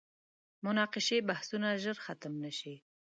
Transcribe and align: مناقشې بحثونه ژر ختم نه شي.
مناقشې 0.65 1.17
بحثونه 1.29 1.67
ژر 1.83 1.97
ختم 2.05 2.33
نه 2.43 2.51
شي. 2.59 2.75